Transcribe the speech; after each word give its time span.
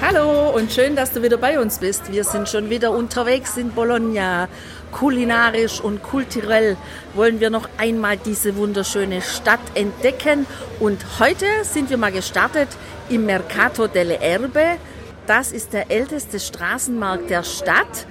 Hallo 0.00 0.50
und 0.50 0.72
schön, 0.72 0.94
dass 0.94 1.10
du 1.10 1.24
wieder 1.24 1.38
bei 1.38 1.58
uns 1.58 1.78
bist. 1.78 2.12
Wir 2.12 2.22
sind 2.22 2.48
schon 2.48 2.70
wieder 2.70 2.92
unterwegs 2.92 3.56
in 3.56 3.72
Bologna. 3.72 4.48
Kulinarisch 4.92 5.80
und 5.80 6.04
kulturell 6.04 6.76
wollen 7.14 7.40
wir 7.40 7.50
noch 7.50 7.68
einmal 7.78 8.16
diese 8.16 8.54
wunderschöne 8.54 9.20
Stadt 9.22 9.58
entdecken. 9.74 10.46
Und 10.78 11.04
heute 11.18 11.46
sind 11.62 11.90
wir 11.90 11.96
mal 11.96 12.12
gestartet 12.12 12.68
im 13.08 13.26
Mercato 13.26 13.88
delle 13.88 14.20
Erbe. 14.20 14.76
Das 15.26 15.50
ist 15.50 15.72
der 15.72 15.90
älteste 15.90 16.38
Straßenmarkt 16.38 17.28
der 17.28 17.42
Stadt 17.42 18.06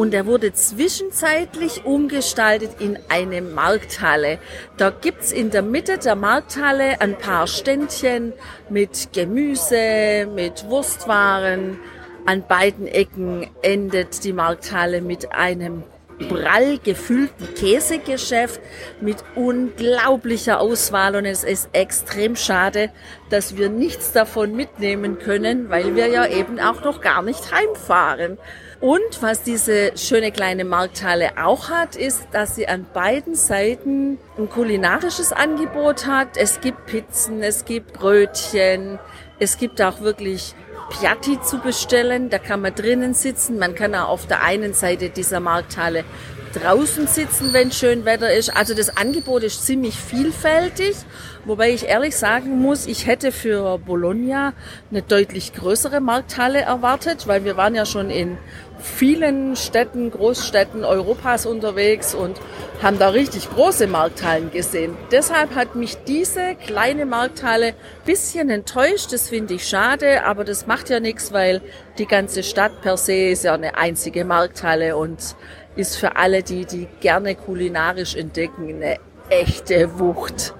Und 0.00 0.14
er 0.14 0.24
wurde 0.24 0.54
zwischenzeitlich 0.54 1.84
umgestaltet 1.84 2.80
in 2.80 2.98
eine 3.10 3.42
Markthalle. 3.42 4.38
Da 4.78 4.88
gibt's 4.88 5.30
in 5.30 5.50
der 5.50 5.60
Mitte 5.60 5.98
der 5.98 6.16
Markthalle 6.16 7.02
ein 7.02 7.18
paar 7.18 7.46
Ständchen 7.46 8.32
mit 8.70 9.12
Gemüse, 9.12 10.26
mit 10.34 10.64
Wurstwaren. 10.70 11.78
An 12.24 12.44
beiden 12.48 12.86
Ecken 12.86 13.50
endet 13.60 14.24
die 14.24 14.32
Markthalle 14.32 15.02
mit 15.02 15.32
einem 15.32 15.82
prall 16.30 16.78
gefüllten 16.78 17.52
Käsegeschäft 17.54 18.60
mit 19.02 19.16
unglaublicher 19.34 20.60
Auswahl 20.60 21.16
und 21.16 21.26
es 21.26 21.44
ist 21.44 21.68
extrem 21.72 22.36
schade, 22.36 22.90
dass 23.28 23.58
wir 23.58 23.68
nichts 23.68 24.12
davon 24.12 24.56
mitnehmen 24.56 25.18
können, 25.18 25.68
weil 25.68 25.94
wir 25.94 26.06
ja 26.06 26.26
eben 26.26 26.58
auch 26.58 26.82
noch 26.84 27.02
gar 27.02 27.20
nicht 27.20 27.52
heimfahren. 27.52 28.38
Und 28.80 29.20
was 29.20 29.42
diese 29.42 29.92
schöne 29.98 30.32
kleine 30.32 30.64
Markthalle 30.64 31.32
auch 31.36 31.68
hat, 31.68 31.96
ist, 31.96 32.28
dass 32.32 32.54
sie 32.54 32.66
an 32.66 32.86
beiden 32.94 33.34
Seiten 33.34 34.18
ein 34.38 34.48
kulinarisches 34.48 35.32
Angebot 35.32 36.06
hat. 36.06 36.38
Es 36.38 36.62
gibt 36.62 36.86
Pizzen, 36.86 37.42
es 37.42 37.66
gibt 37.66 37.92
Brötchen, 37.92 38.98
es 39.38 39.58
gibt 39.58 39.82
auch 39.82 40.00
wirklich 40.00 40.54
Piatti 40.88 41.38
zu 41.42 41.58
bestellen. 41.58 42.30
Da 42.30 42.38
kann 42.38 42.62
man 42.62 42.74
drinnen 42.74 43.12
sitzen. 43.12 43.58
Man 43.58 43.74
kann 43.74 43.94
auch 43.94 44.08
auf 44.08 44.26
der 44.26 44.42
einen 44.42 44.72
Seite 44.72 45.10
dieser 45.10 45.40
Markthalle 45.40 46.04
draußen 46.52 47.06
sitzen, 47.06 47.52
wenn 47.52 47.72
schön 47.72 48.04
Wetter 48.04 48.32
ist. 48.32 48.54
Also 48.56 48.74
das 48.74 48.96
Angebot 48.96 49.42
ist 49.42 49.64
ziemlich 49.66 49.96
vielfältig, 49.96 50.96
wobei 51.44 51.70
ich 51.70 51.86
ehrlich 51.86 52.16
sagen 52.16 52.58
muss, 52.58 52.86
ich 52.86 53.06
hätte 53.06 53.32
für 53.32 53.78
Bologna 53.78 54.52
eine 54.90 55.02
deutlich 55.02 55.52
größere 55.52 56.00
Markthalle 56.00 56.60
erwartet, 56.60 57.26
weil 57.26 57.44
wir 57.44 57.56
waren 57.56 57.74
ja 57.74 57.86
schon 57.86 58.10
in 58.10 58.38
vielen 58.80 59.56
Städten, 59.56 60.10
Großstädten 60.10 60.84
Europas 60.84 61.46
unterwegs 61.46 62.14
und 62.14 62.40
haben 62.82 62.98
da 62.98 63.10
richtig 63.10 63.50
große 63.50 63.86
Markthallen 63.86 64.50
gesehen. 64.50 64.96
Deshalb 65.12 65.54
hat 65.54 65.74
mich 65.74 65.98
diese 66.04 66.54
kleine 66.54 67.04
Markthalle 67.04 67.74
bisschen 68.06 68.48
enttäuscht. 68.48 69.12
Das 69.12 69.28
finde 69.28 69.54
ich 69.54 69.68
schade, 69.68 70.24
aber 70.24 70.44
das 70.44 70.66
macht 70.66 70.88
ja 70.88 70.98
nichts, 70.98 71.32
weil 71.32 71.60
die 71.98 72.06
ganze 72.06 72.42
Stadt 72.42 72.80
per 72.80 72.96
se 72.96 73.28
ist 73.28 73.44
ja 73.44 73.52
eine 73.52 73.76
einzige 73.76 74.24
Markthalle 74.24 74.96
und 74.96 75.36
ist 75.80 75.96
für 75.96 76.16
alle, 76.16 76.42
die 76.42 76.64
die 76.64 76.86
gerne 77.00 77.34
kulinarisch 77.34 78.14
entdecken, 78.14 78.68
eine 78.68 78.96
echte 79.30 79.98
Wucht. 79.98 80.54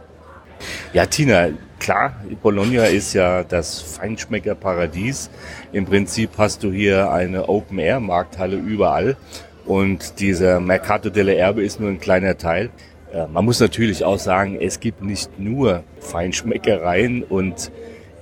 Ja, 0.92 1.06
Tina, 1.06 1.48
klar, 1.78 2.16
Bologna 2.42 2.84
ist 2.84 3.14
ja 3.14 3.44
das 3.44 3.80
Feinschmeckerparadies. 3.80 5.30
Im 5.72 5.86
Prinzip 5.86 6.30
hast 6.36 6.62
du 6.62 6.72
hier 6.72 7.10
eine 7.10 7.48
Open-Air-Markthalle 7.48 8.56
überall 8.56 9.16
und 9.64 10.20
dieser 10.20 10.60
Mercato 10.60 11.10
delle 11.10 11.34
Erbe 11.36 11.62
ist 11.62 11.80
nur 11.80 11.90
ein 11.90 12.00
kleiner 12.00 12.36
Teil. 12.36 12.70
Äh, 13.12 13.26
man 13.26 13.44
muss 13.44 13.60
natürlich 13.60 14.04
auch 14.04 14.18
sagen, 14.18 14.58
es 14.60 14.80
gibt 14.80 15.02
nicht 15.02 15.38
nur 15.38 15.84
Feinschmeckereien 16.00 17.22
und 17.22 17.70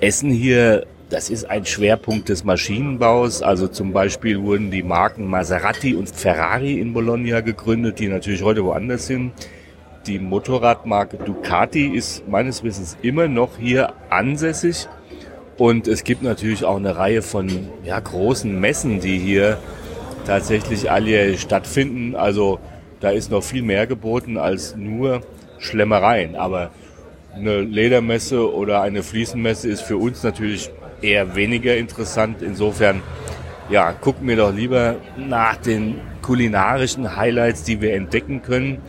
Essen 0.01 0.31
hier 0.31 0.87
das 1.11 1.31
ist 1.31 1.49
ein 1.49 1.65
Schwerpunkt 1.65 2.29
des 2.29 2.45
Maschinenbaus. 2.45 3.43
Also 3.43 3.69
zum 3.69 3.93
Beispiel 3.93 4.43
wurden 4.43 4.71
die 4.71 4.83
Marken 4.83 5.27
Maserati 5.27 5.95
und 5.95 6.11
Ferrari 6.11 6.79
in 6.79 6.93
Bologna 6.93 7.41
gegründet, 7.41 7.99
die 7.99 8.09
natürlich 8.09 8.43
heute 8.43 8.65
woanders 8.65 9.07
sind. 9.07 9.33
Die 10.07 10.19
Motorradmarke 10.19 11.17
Ducati 11.17 11.87
ist 11.89 12.29
meines 12.29 12.63
Wissens 12.63 12.97
immer 13.03 13.27
noch 13.27 13.57
hier 13.59 13.93
ansässig. 14.11 14.87
Und 15.57 15.89
es 15.89 16.05
gibt 16.05 16.23
natürlich 16.23 16.65
auch 16.65 16.77
eine 16.77 16.97
Reihe 16.97 17.23
von 17.23 17.49
ja, 17.85 17.99
großen 17.99 18.59
Messen, 18.61 19.01
die 19.01 19.19
hier 19.19 19.59
tatsächlich 20.27 20.91
alle 20.91 21.37
stattfinden. 21.39 22.17
Also 22.17 22.61
da 23.01 23.11
ist 23.11 23.31
noch 23.31 23.43
viel 23.43 23.63
mehr 23.63 23.87
geboten 23.87 24.37
als 24.37 24.77
nur 24.77 25.23
Schlemmereien. 25.59 26.37
Aber 26.37 26.71
eine 27.35 27.61
Ledermesse 27.61 28.53
oder 28.53 28.83
eine 28.83 29.03
Fliesenmesse 29.03 29.69
ist 29.69 29.83
für 29.83 29.97
uns 29.97 30.23
natürlich 30.23 30.71
eher 31.03 31.35
weniger 31.35 31.77
interessant. 31.77 32.43
Insofern, 32.43 33.03
ja, 33.71 33.93
gucken 33.93 34.29
wir 34.29 34.37
doch 34.37 34.53
lieber 34.53 34.97
nach 35.17 35.57
den 35.57 36.01
kulinarischen 36.23 37.17
Highlights, 37.17 37.63
die 37.63 37.81
wir 37.81 37.95
entdecken 37.95 38.43
können. 38.43 38.83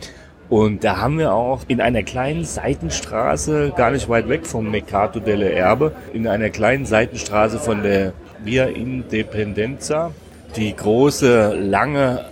Und 0.48 0.82
da 0.82 0.98
haben 0.98 1.18
wir 1.18 1.32
auch 1.32 1.60
in 1.68 1.80
einer 1.80 2.02
kleinen 2.02 2.44
Seitenstraße, 2.44 3.72
gar 3.76 3.92
nicht 3.92 4.08
weit 4.08 4.28
weg 4.28 4.46
vom 4.46 4.70
Mercato 4.70 5.20
delle 5.20 5.52
Erbe, 5.52 5.92
in 6.12 6.26
einer 6.26 6.50
kleinen 6.50 6.86
Seitenstraße 6.86 7.60
von 7.60 7.84
der 7.84 8.12
Via 8.42 8.64
Independenza, 8.64 10.10
die 10.56 10.74
große, 10.74 11.54
lange 11.54 12.24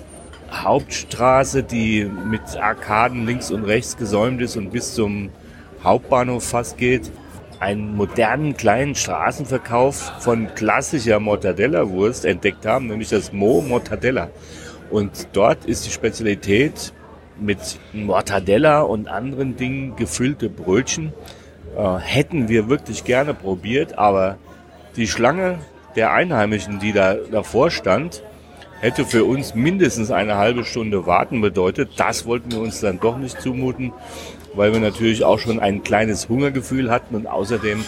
Hauptstraße, 0.51 1.63
die 1.63 2.11
mit 2.29 2.41
Arkaden 2.61 3.25
links 3.25 3.53
und 3.53 3.65
rechts 3.65 3.97
gesäumt 3.97 4.41
ist 4.43 4.57
und 4.57 4.73
bis 4.73 4.95
zum 4.95 5.31
Hauptbahnhof 5.85 6.43
fast 6.43 6.77
geht, 6.77 7.13
einen 7.61 7.97
modernen 7.97 8.57
kleinen 8.57 8.95
Straßenverkauf 8.95 10.13
von 10.21 10.55
klassischer 10.55 11.21
Mortadella-Wurst 11.21 12.25
entdeckt 12.25 12.67
haben, 12.67 12.87
nämlich 12.87 13.09
das 13.09 13.33
Mo 13.33 13.63
Mortadella. 13.63 14.31
Und 14.91 15.29
dort 15.33 15.65
ist 15.65 15.87
die 15.87 15.91
Spezialität 15.91 16.93
mit 17.41 17.79
Mortadella 17.93 18.81
und 18.81 19.09
anderen 19.09 19.57
Dingen 19.57 19.97
gefüllte 19.97 20.49
Brötchen. 20.49 21.13
Äh, 21.77 21.99
hätten 21.99 22.49
wir 22.49 22.69
wirklich 22.69 23.05
gerne 23.05 23.35
probiert, 23.35 23.99
aber 23.99 24.39
die 24.97 25.07
Schlange 25.07 25.59
der 25.97 26.13
Einheimischen, 26.13 26.79
die 26.79 26.93
da 26.93 27.15
davor 27.15 27.71
stand, 27.71 28.23
hätte 28.81 29.05
für 29.05 29.25
uns 29.25 29.55
mindestens 29.55 30.11
eine 30.11 30.37
halbe 30.37 30.65
Stunde 30.65 31.07
warten 31.07 31.41
bedeutet. 31.41 31.91
Das 31.97 32.27
wollten 32.27 32.53
wir 32.53 32.61
uns 32.61 32.81
dann 32.81 33.01
doch 33.01 33.17
nicht 33.17 33.41
zumuten, 33.41 33.93
weil 34.59 34.73
wir 34.73 34.81
natürlich 34.81 35.23
auch 35.25 35.39
schon 35.39 35.61
ein 35.61 35.85
kleines 35.85 36.29
Hungergefühl 36.29 36.91
hatten 36.91 37.15
und 37.15 37.29
außerdem 37.29 37.85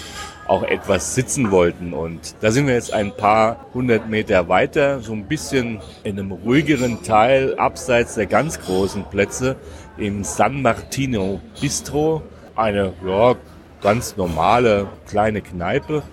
auch 0.46 0.62
etwas 0.62 1.16
sitzen 1.16 1.50
wollten. 1.50 1.92
Und 1.92 2.36
da 2.40 2.52
sind 2.52 2.68
wir 2.68 2.74
jetzt 2.74 2.92
ein 2.92 3.10
paar 3.16 3.66
hundert 3.74 4.08
Meter 4.08 4.48
weiter, 4.48 5.00
so 5.00 5.12
ein 5.12 5.26
bisschen 5.26 5.80
in 6.04 6.18
einem 6.18 6.30
ruhigeren 6.30 7.02
Teil, 7.02 7.58
abseits 7.58 8.14
der 8.14 8.26
ganz 8.26 8.60
großen 8.60 9.04
Plätze, 9.10 9.56
im 9.98 10.22
San 10.22 10.62
Martino 10.62 11.40
Bistro. 11.60 12.22
Eine 12.54 12.92
ja, 13.04 13.34
ganz 13.82 14.16
normale 14.16 14.86
kleine 15.08 15.40
Kneipe. 15.40 16.04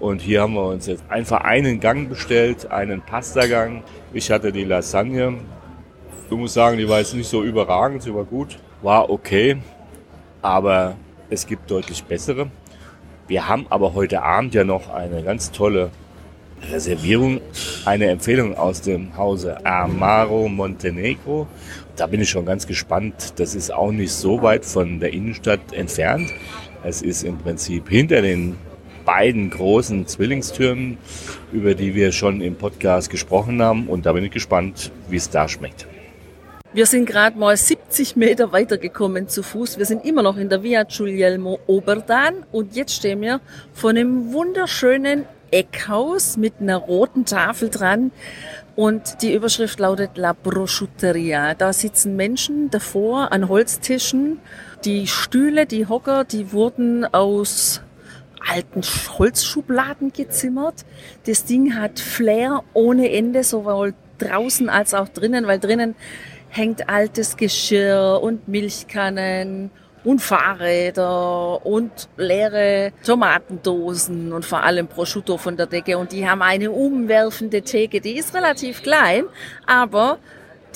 Und 0.00 0.20
hier 0.22 0.42
haben 0.42 0.54
wir 0.54 0.66
uns 0.66 0.86
jetzt 0.86 1.04
einfach 1.08 1.42
einen 1.42 1.78
Gang 1.78 2.08
bestellt, 2.08 2.68
einen 2.72 3.00
Pastagang. 3.00 3.84
Ich 4.12 4.32
hatte 4.32 4.50
die 4.50 4.64
Lasagne. 4.64 5.34
Ich 6.28 6.36
muss 6.36 6.54
sagen, 6.54 6.78
die 6.78 6.88
war 6.88 6.98
jetzt 6.98 7.14
nicht 7.14 7.28
so 7.28 7.44
überragend, 7.44 8.02
sie 8.02 8.14
war 8.14 8.24
gut, 8.24 8.58
war 8.82 9.10
okay, 9.10 9.58
aber 10.42 10.96
es 11.28 11.46
gibt 11.46 11.70
deutlich 11.70 12.04
bessere. 12.04 12.50
Wir 13.28 13.46
haben 13.48 13.66
aber 13.70 13.94
heute 13.94 14.22
Abend 14.22 14.54
ja 14.54 14.64
noch 14.64 14.92
eine 14.92 15.22
ganz 15.22 15.52
tolle 15.52 15.90
Reservierung, 16.70 17.40
eine 17.84 18.06
Empfehlung 18.06 18.56
aus 18.56 18.82
dem 18.82 19.16
Hause 19.16 19.64
Amaro 19.64 20.48
Montenegro. 20.48 21.46
Da 21.96 22.06
bin 22.06 22.20
ich 22.20 22.30
schon 22.30 22.44
ganz 22.44 22.66
gespannt. 22.66 23.34
Das 23.36 23.54
ist 23.54 23.72
auch 23.72 23.92
nicht 23.92 24.12
so 24.12 24.42
weit 24.42 24.64
von 24.64 25.00
der 25.00 25.12
Innenstadt 25.12 25.72
entfernt. 25.72 26.30
Es 26.82 27.02
ist 27.02 27.22
im 27.22 27.38
Prinzip 27.38 27.88
hinter 27.88 28.22
den 28.22 28.56
beiden 29.04 29.50
großen 29.50 30.06
Zwillingstürmen, 30.06 30.98
über 31.52 31.74
die 31.74 31.94
wir 31.94 32.12
schon 32.12 32.40
im 32.40 32.56
Podcast 32.56 33.10
gesprochen 33.10 33.62
haben. 33.62 33.86
Und 33.88 34.06
da 34.06 34.12
bin 34.12 34.24
ich 34.24 34.30
gespannt, 34.30 34.92
wie 35.08 35.16
es 35.16 35.30
da 35.30 35.48
schmeckt. 35.48 35.86
Wir 36.72 36.86
sind 36.86 37.06
gerade 37.06 37.36
mal 37.36 37.56
70 37.56 38.14
Meter 38.14 38.52
weitergekommen 38.52 39.26
zu 39.26 39.42
Fuß. 39.42 39.76
Wir 39.78 39.86
sind 39.86 40.04
immer 40.04 40.22
noch 40.22 40.36
in 40.36 40.48
der 40.48 40.62
Via 40.62 40.84
Giulielmo 40.84 41.58
Oberdan 41.66 42.46
und 42.52 42.76
jetzt 42.76 42.94
stehen 42.94 43.22
wir 43.22 43.40
vor 43.72 43.90
einem 43.90 44.32
wunderschönen 44.32 45.24
Eckhaus 45.50 46.36
mit 46.36 46.60
einer 46.60 46.76
roten 46.76 47.24
Tafel 47.24 47.70
dran 47.70 48.12
und 48.76 49.20
die 49.22 49.34
Überschrift 49.34 49.80
lautet 49.80 50.16
La 50.16 50.32
Prosciutteria. 50.32 51.54
Da 51.54 51.72
sitzen 51.72 52.14
Menschen 52.14 52.70
davor 52.70 53.32
an 53.32 53.48
Holztischen. 53.48 54.38
Die 54.84 55.08
Stühle, 55.08 55.66
die 55.66 55.88
Hocker, 55.88 56.22
die 56.22 56.52
wurden 56.52 57.04
aus 57.04 57.80
alten 58.48 58.82
Holzschubladen 58.82 60.12
gezimmert. 60.12 60.84
Das 61.26 61.44
Ding 61.44 61.74
hat 61.74 61.98
Flair 61.98 62.62
ohne 62.74 63.10
Ende, 63.10 63.42
sowohl 63.42 63.92
draußen 64.18 64.68
als 64.68 64.94
auch 64.94 65.08
drinnen, 65.08 65.48
weil 65.48 65.58
drinnen 65.58 65.96
hängt 66.50 66.88
altes 66.88 67.36
Geschirr 67.36 68.20
und 68.22 68.48
Milchkannen 68.48 69.70
und 70.04 70.20
Fahrräder 70.20 71.64
und 71.64 72.08
leere 72.16 72.92
Tomatendosen 73.04 74.32
und 74.32 74.44
vor 74.44 74.62
allem 74.62 74.86
Prosciutto 74.88 75.36
von 75.36 75.56
der 75.56 75.66
Decke. 75.66 75.98
Und 75.98 76.12
die 76.12 76.28
haben 76.28 76.42
eine 76.42 76.70
umwerfende 76.70 77.62
Theke. 77.62 78.00
Die 78.00 78.16
ist 78.16 78.34
relativ 78.34 78.82
klein, 78.82 79.24
aber 79.66 80.18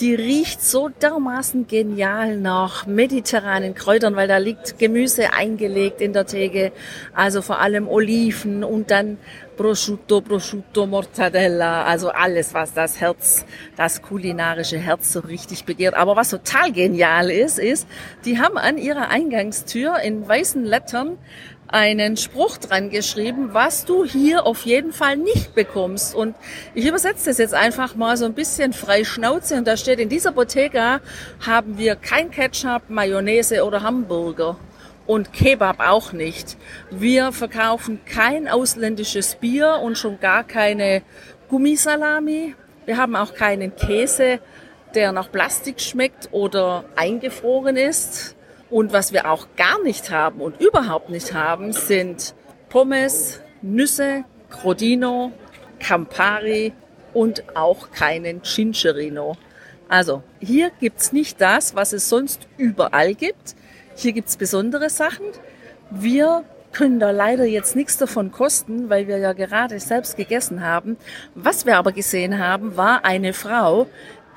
die 0.00 0.14
riecht 0.14 0.60
so 0.60 0.88
dermaßen 0.88 1.68
genial 1.68 2.36
nach 2.36 2.84
mediterranen 2.86 3.74
Kräutern, 3.74 4.16
weil 4.16 4.26
da 4.26 4.38
liegt 4.38 4.78
Gemüse 4.78 5.32
eingelegt 5.32 6.00
in 6.00 6.12
der 6.12 6.26
Theke, 6.26 6.72
also 7.14 7.42
vor 7.42 7.60
allem 7.60 7.86
Oliven 7.86 8.64
und 8.64 8.90
dann 8.90 9.18
Prosciutto, 9.56 10.20
Prosciutto, 10.20 10.86
Mortadella, 10.86 11.84
also 11.84 12.10
alles, 12.10 12.54
was 12.54 12.72
das 12.72 13.00
Herz, 13.00 13.44
das 13.76 14.02
kulinarische 14.02 14.78
Herz 14.78 15.12
so 15.12 15.20
richtig 15.20 15.64
begehrt. 15.64 15.94
Aber 15.94 16.16
was 16.16 16.30
total 16.30 16.72
genial 16.72 17.30
ist, 17.30 17.58
ist, 17.58 17.86
die 18.24 18.38
haben 18.38 18.58
an 18.58 18.78
ihrer 18.78 19.08
Eingangstür 19.08 19.98
in 20.00 20.26
weißen 20.26 20.64
Lettern 20.64 21.18
einen 21.68 22.16
Spruch 22.16 22.58
dran 22.58 22.90
geschrieben, 22.90 23.48
was 23.52 23.84
du 23.84 24.04
hier 24.04 24.46
auf 24.46 24.64
jeden 24.64 24.92
Fall 24.92 25.16
nicht 25.16 25.54
bekommst. 25.54 26.14
Und 26.14 26.36
ich 26.74 26.86
übersetze 26.86 27.30
das 27.30 27.38
jetzt 27.38 27.54
einfach 27.54 27.96
mal 27.96 28.16
so 28.16 28.26
ein 28.26 28.34
bisschen 28.34 28.72
frei 28.72 29.04
Schnauze 29.04 29.56
und 29.56 29.66
da 29.66 29.76
steht, 29.76 29.98
in 29.98 30.08
dieser 30.08 30.32
Bottega 30.32 31.00
haben 31.44 31.78
wir 31.78 31.96
kein 31.96 32.30
Ketchup, 32.30 32.82
Mayonnaise 32.88 33.64
oder 33.64 33.82
Hamburger. 33.82 34.56
Und 35.06 35.32
Kebab 35.32 35.80
auch 35.80 36.12
nicht. 36.12 36.56
Wir 36.90 37.32
verkaufen 37.32 38.00
kein 38.06 38.48
ausländisches 38.48 39.34
Bier 39.34 39.80
und 39.82 39.98
schon 39.98 40.18
gar 40.18 40.44
keine 40.44 41.02
Gummisalami. 41.48 42.54
Wir 42.86 42.96
haben 42.96 43.14
auch 43.14 43.34
keinen 43.34 43.76
Käse, 43.76 44.40
der 44.94 45.12
nach 45.12 45.30
Plastik 45.30 45.80
schmeckt 45.80 46.28
oder 46.32 46.84
eingefroren 46.96 47.76
ist. 47.76 48.34
Und 48.70 48.92
was 48.92 49.12
wir 49.12 49.30
auch 49.30 49.48
gar 49.56 49.82
nicht 49.82 50.10
haben 50.10 50.40
und 50.40 50.60
überhaupt 50.60 51.10
nicht 51.10 51.34
haben, 51.34 51.72
sind 51.72 52.34
Pommes, 52.70 53.40
Nüsse, 53.62 54.24
Crodino, 54.50 55.32
Campari 55.78 56.72
und 57.12 57.56
auch 57.56 57.90
keinen 57.90 58.42
Cincerino. 58.42 59.36
Also 59.88 60.22
hier 60.40 60.70
gibt's 60.80 61.12
nicht 61.12 61.40
das, 61.40 61.76
was 61.76 61.92
es 61.92 62.08
sonst 62.08 62.48
überall 62.56 63.14
gibt. 63.14 63.54
Hier 63.96 64.12
gibt's 64.12 64.36
besondere 64.36 64.90
Sachen. 64.90 65.26
Wir 65.90 66.44
können 66.72 66.98
da 66.98 67.10
leider 67.10 67.44
jetzt 67.44 67.76
nichts 67.76 67.96
davon 67.96 68.32
kosten, 68.32 68.90
weil 68.90 69.06
wir 69.06 69.18
ja 69.18 69.32
gerade 69.32 69.78
selbst 69.78 70.16
gegessen 70.16 70.62
haben. 70.62 70.96
Was 71.34 71.66
wir 71.66 71.76
aber 71.76 71.92
gesehen 71.92 72.38
haben, 72.38 72.76
war 72.76 73.04
eine 73.04 73.32
Frau, 73.32 73.86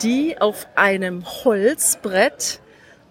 die 0.03 0.39
auf 0.39 0.67
einem 0.75 1.25
Holzbrett 1.25 2.59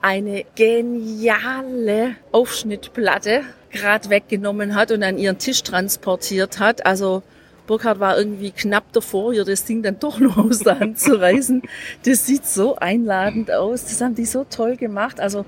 eine 0.00 0.44
geniale 0.54 2.14
Aufschnittplatte 2.30 3.42
gerade 3.70 4.08
weggenommen 4.08 4.76
hat 4.76 4.92
und 4.92 5.02
an 5.02 5.18
ihren 5.18 5.38
Tisch 5.38 5.64
transportiert 5.64 6.60
hat. 6.60 6.86
Also 6.86 7.24
Burkhard 7.66 7.98
war 7.98 8.16
irgendwie 8.16 8.52
knapp 8.52 8.92
davor, 8.92 9.32
ihr 9.32 9.44
das 9.44 9.64
Ding 9.64 9.82
dann 9.82 9.98
doch 9.98 10.18
noch 10.20 10.36
aus 10.36 10.60
der 10.60 10.78
Hand 10.78 11.00
zu 11.00 11.20
reißen. 11.20 11.62
Das 12.04 12.26
sieht 12.26 12.46
so 12.46 12.76
einladend 12.76 13.50
aus. 13.50 13.84
Das 13.84 14.00
haben 14.00 14.14
die 14.14 14.26
so 14.26 14.46
toll 14.48 14.76
gemacht. 14.76 15.18
Also 15.20 15.44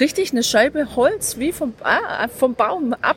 richtig 0.00 0.32
eine 0.32 0.42
Scheibe 0.42 0.96
Holz 0.96 1.38
wie 1.38 1.52
vom, 1.52 1.74
ah, 1.82 2.28
vom 2.28 2.54
Baum 2.54 2.94
ab 3.00 3.16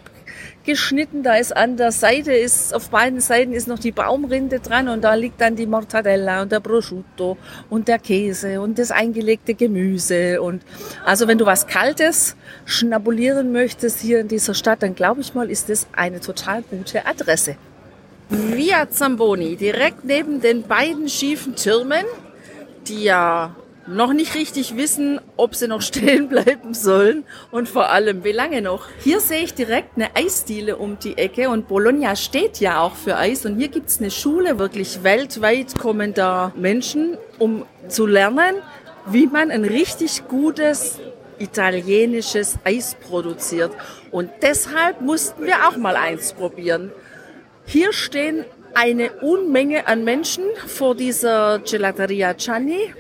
geschnitten. 0.67 1.24
Da 1.24 1.36
ist 1.36 1.55
an 1.55 1.77
der 1.77 1.91
Seite 1.91 2.34
ist, 2.34 2.75
auf 2.75 2.89
beiden 2.89 3.19
Seiten 3.19 3.53
ist 3.53 3.67
noch 3.67 3.79
die 3.79 3.91
Baumrinde 3.91 4.60
dran 4.60 4.88
und 4.89 5.03
da 5.03 5.15
liegt 5.15 5.41
dann 5.41 5.55
die 5.55 5.65
Mortadella 5.65 6.43
und 6.43 6.51
der 6.51 6.60
Prosciutto 6.60 7.38
und 7.69 7.88
der 7.88 7.98
Käse 7.98 8.62
und 8.62 8.77
das 8.77 8.91
eingelegte 8.91 9.55
Gemüse. 9.55 10.41
Und 10.41 10.62
also 11.03 11.27
wenn 11.27 11.39
du 11.39 11.46
was 11.46 11.65
Kaltes 11.65 12.36
schnabulieren 12.65 13.51
möchtest 13.51 14.00
hier 14.00 14.19
in 14.19 14.27
dieser 14.27 14.53
Stadt, 14.53 14.84
dann 14.84 14.93
glaube 14.93 15.22
ich 15.22 15.34
mal, 15.34 15.50
ist 15.50 15.69
das 15.69 15.88
eine 15.93 16.19
total 16.19 16.62
gute 16.62 17.07
Adresse. 17.07 17.55
Via 18.29 18.89
Zamboni, 18.89 19.55
direkt 19.55 20.03
neben 20.03 20.41
den 20.41 20.63
beiden 20.63 21.07
schiefen 21.07 21.55
Türmen, 21.55 22.03
die 22.88 23.03
ja 23.03 23.55
noch 23.88 24.13
nicht 24.13 24.36
richtig 24.36 24.75
wissen, 24.75 25.20
ob 25.38 25.56
sie 25.56 25.67
noch 25.67 25.82
stehen 25.88 26.27
bleiben 26.27 26.74
sollen 26.74 27.24
und 27.51 27.70
vor 27.70 27.89
allem 27.89 28.24
wie 28.24 28.32
lange 28.32 28.62
noch. 28.62 28.88
Hier 29.00 29.20
sehe 29.20 29.44
ich 29.44 29.53
direkt 29.53 29.96
eine 29.96 30.15
Eisdiele 30.15 30.77
um 30.77 31.00
die 31.00 31.17
Ecke 31.17 31.50
und 31.50 31.67
Bologna 31.67 32.15
steht 32.15 32.60
ja 32.60 32.82
auch 32.82 32.96
für 32.96 33.17
Eis 33.17 33.46
und 33.46 33.58
hier 33.58 33.70
gibt's 33.70 34.00
eine 34.00 34.12
Schule, 34.12 34.60
wirklich 34.60 35.03
weltweit 35.03 35.77
kommen 35.77 36.13
da 36.13 36.51
Menschen, 36.56 37.17
um 37.39 37.65
zu 37.88 38.06
lernen, 38.06 38.56
wie 39.08 39.27
man 39.27 39.51
ein 39.51 39.63
richtig 39.63 40.27
gutes 40.27 41.00
italienisches 41.39 42.58
Eis 42.63 42.96
produziert. 42.96 43.72
Und 44.12 44.29
deshalb 44.41 45.01
mussten 45.01 45.46
wir 45.46 45.67
auch 45.67 45.77
mal 45.77 45.96
eins 45.96 46.34
probieren. 46.34 46.91
Hier 47.65 47.94
stehen 47.94 48.46
eine 48.74 49.12
Unmenge 49.22 49.88
an 49.88 50.03
Menschen 50.03 50.44
vor 50.65 50.96
dieser 50.96 51.60
Gelateria 51.60 52.34
Gianni 52.34 52.94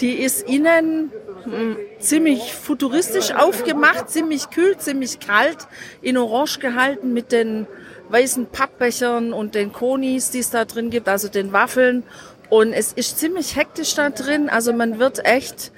die 0.00 0.14
ist 0.14 0.48
innen 0.48 1.12
hm, 1.44 1.76
ziemlich 1.98 2.52
futuristisch 2.52 3.32
aufgemacht, 3.32 4.10
ziemlich 4.10 4.50
kühl, 4.50 4.76
ziemlich 4.76 5.20
kalt, 5.20 5.58
in 6.02 6.16
Orange 6.16 6.58
gehalten 6.58 7.12
mit 7.12 7.32
den 7.32 7.66
weißen 8.08 8.46
Pappbechern 8.46 9.32
und 9.32 9.54
den 9.54 9.72
Konis, 9.72 10.30
die 10.30 10.40
es 10.40 10.50
da 10.50 10.64
drin 10.64 10.90
gibt, 10.90 11.08
also 11.08 11.28
den 11.28 11.52
Waffeln. 11.52 12.04
Und 12.48 12.72
es 12.72 12.92
ist 12.92 13.18
ziemlich 13.18 13.56
hektisch 13.56 13.94
da 13.94 14.10
drin. 14.10 14.48
Also 14.48 14.72
man 14.72 14.98
wird 14.98 15.24
echt 15.24 15.72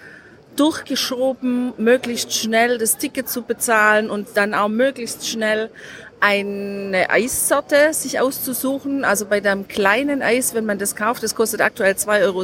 durchgeschoben, 0.57 1.73
möglichst 1.79 2.35
schnell 2.35 2.79
das 2.79 2.99
Ticket 2.99 3.29
zu 3.29 3.43
bezahlen 3.43 4.11
und 4.11 4.29
dann 4.35 4.55
auch 4.55 4.69
möglichst 4.69 5.29
schnell 5.29 5.71
eine 6.21 7.11
Eissorte 7.11 7.93
sich 7.93 8.21
auszusuchen. 8.21 9.05
Also 9.05 9.27
bei 9.27 9.41
dem 9.41 9.69
kleinen 9.69 10.23
Eis, 10.23 10.55
wenn 10.55 10.65
man 10.65 10.79
das 10.79 10.97
kauft, 10.97 11.23
das 11.23 11.35
kostet 11.35 11.61
aktuell 11.61 11.95
2,70 11.95 12.25
Euro, 12.25 12.43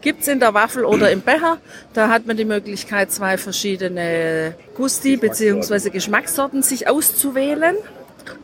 gibt's 0.00 0.28
in 0.28 0.40
der 0.40 0.54
Waffel 0.54 0.84
oder 0.84 1.10
im 1.10 1.20
Becher. 1.20 1.58
Da 1.94 2.08
hat 2.08 2.26
man 2.26 2.36
die 2.36 2.44
Möglichkeit, 2.44 3.12
zwei 3.12 3.38
verschiedene 3.38 4.54
Gusti 4.74 5.16
bzw. 5.16 5.90
Geschmackssorten 5.90 6.62
sich 6.62 6.88
auszuwählen. 6.88 7.76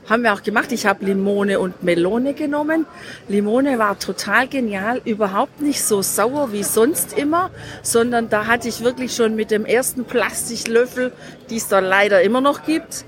Haben 0.09 0.23
wir 0.23 0.33
auch 0.33 0.43
gemacht. 0.43 0.71
Ich 0.73 0.87
habe 0.87 1.05
Limone 1.05 1.59
und 1.59 1.83
Melone 1.83 2.35
genommen. 2.35 2.87
Limone 3.29 3.79
war 3.79 3.99
total 3.99 4.49
genial, 4.49 5.01
überhaupt 5.05 5.61
nicht 5.61 5.83
so 5.83 6.03
sauer 6.03 6.53
wie 6.53 6.63
sonst 6.63 7.17
immer, 7.17 7.51
sondern 7.83 8.29
da 8.29 8.47
hatte 8.47 8.69
ich 8.69 8.83
wirklich 8.83 9.15
schon 9.15 9.35
mit 9.35 9.51
dem 9.51 9.65
ersten 9.65 10.05
Plastiklöffel, 10.05 11.13
die 11.51 11.57
es 11.57 11.69
da 11.69 11.81
leider 11.81 12.23
immer 12.23 12.41
noch 12.41 12.65
gibt, 12.65 13.05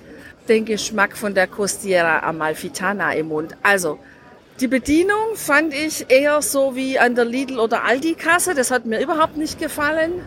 den 0.48 0.64
Geschmack 0.64 1.16
von 1.16 1.34
der 1.34 1.46
Costiera 1.46 2.20
Amalfitana 2.20 3.14
im 3.14 3.28
Mund. 3.28 3.56
Also, 3.62 3.98
die 4.60 4.68
Bedienung 4.68 5.34
fand 5.34 5.74
ich 5.74 6.06
eher 6.08 6.40
so 6.40 6.76
wie 6.76 6.98
an 6.98 7.14
der 7.14 7.26
Lidl 7.26 7.58
oder 7.58 7.84
Aldi 7.84 8.14
Kasse. 8.14 8.54
Das 8.54 8.70
hat 8.70 8.86
mir 8.86 9.00
überhaupt 9.00 9.36
nicht 9.36 9.58
gefallen 9.58 10.22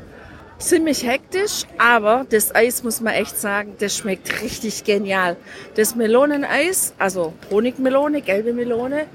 ziemlich 0.60 1.08
hektisch, 1.08 1.64
aber 1.78 2.26
das 2.30 2.54
Eis 2.54 2.84
muss 2.84 3.02
man 3.02 3.14
echt 3.14 3.38
sagen, 3.38 3.76
das 3.80 3.98
schmeckt 3.98 4.42
richtig 4.42 4.84
genial. 4.84 5.38
Das 5.76 5.96
Meloneneis, 5.96 6.94
also 7.00 7.34
Honigmelone, 7.50 8.22
gelbe 8.22 8.54
Melone, 8.54 9.06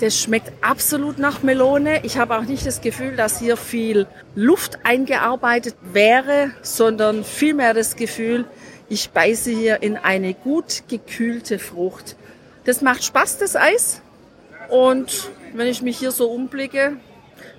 das 0.00 0.18
schmeckt 0.18 0.50
absolut 0.62 1.18
nach 1.18 1.42
Melone. 1.42 2.04
Ich 2.04 2.16
habe 2.16 2.36
auch 2.36 2.42
nicht 2.42 2.66
das 2.66 2.80
Gefühl, 2.80 3.14
dass 3.14 3.38
hier 3.38 3.56
viel 3.56 4.06
Luft 4.34 4.78
eingearbeitet 4.84 5.76
wäre, 5.92 6.50
sondern 6.62 7.22
vielmehr 7.22 7.74
das 7.74 7.94
Gefühl, 7.94 8.46
ich 8.92 9.08
beiße 9.08 9.50
hier 9.50 9.82
in 9.82 9.96
eine 9.96 10.34
gut 10.34 10.82
gekühlte 10.86 11.58
Frucht. 11.58 12.14
Das 12.64 12.82
macht 12.82 13.02
Spaß, 13.02 13.38
das 13.38 13.56
Eis. 13.56 14.02
Und 14.68 15.30
wenn 15.54 15.66
ich 15.66 15.80
mich 15.80 15.96
hier 15.96 16.10
so 16.10 16.30
umblicke, 16.30 16.98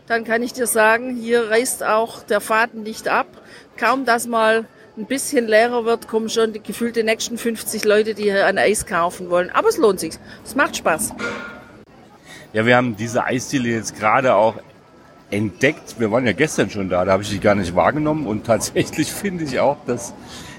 dann 0.06 0.26
kann 0.26 0.44
ich 0.44 0.54
dir 0.54 0.68
sagen, 0.68 1.16
hier 1.16 1.50
reißt 1.50 1.84
auch 1.84 2.22
der 2.22 2.40
Faden 2.40 2.84
nicht 2.84 3.08
ab. 3.08 3.26
Kaum, 3.78 4.06
dass 4.06 4.28
mal 4.28 4.66
ein 4.96 5.08
bisschen 5.08 5.48
leerer 5.48 5.86
wird, 5.86 6.08
kommen 6.08 6.30
schon 6.30 6.54
die 6.54 6.62
gefühlte 6.62 7.04
nächsten 7.04 7.40
50 7.40 7.84
Leute, 7.84 8.14
die 8.14 8.24
hier 8.24 8.46
ein 8.46 8.60
Eis 8.60 8.86
kaufen 8.86 9.32
wollen. 9.32 9.50
Aber 9.50 9.70
es 9.70 9.78
lohnt 9.78 10.00
sich. 10.00 10.14
Es 10.46 10.54
macht 10.54 10.78
Spaß. 10.78 11.16
Ja, 12.54 12.64
wir 12.64 12.78
haben 12.78 12.96
diese 12.96 13.24
Eisdiele 13.24 13.70
jetzt 13.70 13.98
gerade 13.98 14.36
auch 14.36 14.58
entdeckt. 15.32 15.96
Wir 15.98 16.12
waren 16.12 16.28
ja 16.28 16.34
gestern 16.34 16.70
schon 16.70 16.90
da, 16.90 17.04
da 17.06 17.14
habe 17.14 17.24
ich 17.24 17.30
die 17.30 17.40
gar 17.40 17.56
nicht 17.56 17.76
wahrgenommen. 17.76 18.28
Und 18.28 18.46
tatsächlich 18.46 19.12
finde 19.12 19.46
ich 19.46 19.60
auch, 19.60 19.78
dass 19.88 20.14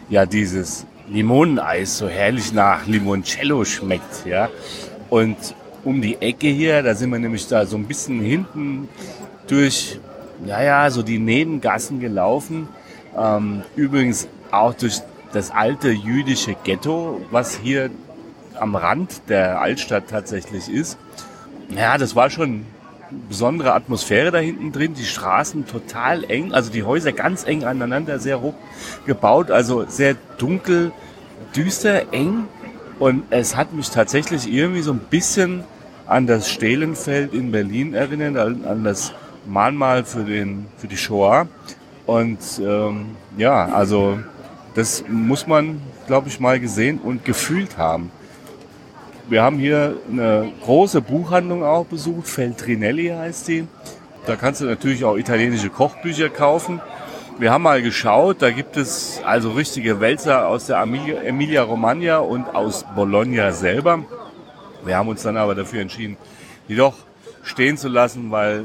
ja 0.09 0.27
dieses 0.27 0.87
Limoneneis 1.09 1.99
so 1.99 2.09
herrlich 2.09 2.53
nach 2.53 2.87
Limoncello 2.87 3.65
schmeckt. 3.65 4.27
Ja. 4.27 4.49
Und 5.11 5.37
um 5.85 6.01
die 6.01 6.21
Ecke 6.21 6.49
hier, 6.49 6.83
da 6.83 6.95
sind 6.95 7.11
wir 7.11 7.19
nämlich 7.19 7.47
da 7.47 7.67
so 7.67 7.77
ein 7.77 7.87
bisschen 7.87 8.21
hinten 8.21 8.89
durch, 9.47 9.99
naja, 10.45 10.91
so 10.91 11.03
die 11.03 11.19
Nebengassen 11.19 12.01
gelaufen. 12.01 12.69
Ähm, 13.17 13.63
übrigens 13.77 14.29
auch 14.51 14.75
durch 14.75 15.01
das 15.33 15.51
alte 15.51 15.91
jüdische 15.91 16.57
Ghetto, 16.65 17.21
was 17.31 17.57
hier 17.57 17.91
am 18.59 18.77
Rand 18.77 19.23
der 19.29 19.61
Altstadt 19.61 20.09
tatsächlich 20.09 20.69
ist. 20.69 20.97
Ja, 21.75 21.99
das 21.99 22.15
war 22.15 22.31
schon 22.31 22.65
besondere 23.29 23.75
Atmosphäre 23.75 24.31
da 24.31 24.39
hinten 24.39 24.73
drin. 24.73 24.95
Die 24.95 25.05
Straßen 25.05 25.67
total 25.67 26.25
eng, 26.25 26.53
also 26.53 26.71
die 26.71 26.83
Häuser 26.83 27.13
ganz 27.13 27.45
eng 27.45 27.65
aneinander, 27.65 28.19
sehr 28.19 28.41
hoch 28.41 28.55
gebaut, 29.07 29.51
also 29.51 29.85
sehr 29.89 30.17
dunkel, 30.39 30.93
düster, 31.55 32.13
eng. 32.13 32.45
Und 32.99 33.25
es 33.31 33.57
hat 33.57 33.73
mich 33.73 33.91
tatsächlich 33.91 34.51
irgendwie 34.53 34.83
so 34.83 34.93
ein 34.93 35.01
bisschen 35.11 35.65
an 36.07 36.27
das 36.27 36.51
Stehlenfeld 36.51 37.33
in 37.33 37.51
Berlin 37.51 37.95
erinnert, 37.95 38.37
an 38.37 38.85
das 38.85 39.13
Mahnmal 39.47 40.05
für, 40.05 40.25
den, 40.25 40.67
für 40.77 40.87
die 40.87 40.97
Shoah. 40.97 41.47
Und 42.07 42.39
ähm, 42.61 43.17
ja, 43.37 43.67
also 43.67 44.19
das 44.75 45.05
muss 45.09 45.47
man, 45.47 45.81
glaube 46.07 46.29
ich, 46.29 46.41
mal 46.41 46.61
gesehen 46.61 46.99
und 46.99 47.25
gefühlt 47.25 47.79
haben. 47.79 48.11
Wir 49.27 49.43
haben 49.43 49.57
hier 49.59 49.97
eine 50.11 50.53
große 50.63 51.01
Buchhandlung 51.01 51.65
auch 51.65 51.87
besucht, 51.87 52.29
Feltrinelli 52.29 53.09
heißt 53.09 53.49
die. 53.49 53.67
Da 54.27 54.37
kannst 54.37 54.61
du 54.61 54.67
natürlich 54.67 55.03
auch 55.05 55.17
italienische 55.17 55.71
Kochbücher 55.71 56.29
kaufen. 56.29 56.83
Wir 57.39 57.51
haben 57.51 57.63
mal 57.63 57.81
geschaut, 57.81 58.43
da 58.43 58.51
gibt 58.51 58.77
es 58.77 59.23
also 59.25 59.53
richtige 59.53 59.99
Wälzer 60.01 60.47
aus 60.47 60.67
der 60.67 60.79
Emilia-Romagna 60.81 62.19
und 62.19 62.55
aus 62.55 62.85
Bologna 62.95 63.53
selber. 63.53 64.05
Wir 64.85 64.99
haben 64.99 65.09
uns 65.09 65.23
dann 65.23 65.39
aber 65.39 65.55
dafür 65.55 65.81
entschieden, 65.81 66.19
die 66.69 66.77
doch 66.77 66.95
stehen 67.43 67.79
zu 67.79 67.89
lassen, 67.89 68.31
weil 68.31 68.65